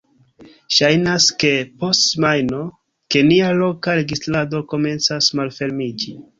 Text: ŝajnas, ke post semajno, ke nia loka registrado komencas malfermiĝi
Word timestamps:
ŝajnas, 0.77 1.27
ke 1.43 1.51
post 1.83 2.07
semajno, 2.07 2.63
ke 3.17 3.23
nia 3.29 3.53
loka 3.61 3.97
registrado 4.03 4.65
komencas 4.75 5.33
malfermiĝi 5.41 6.21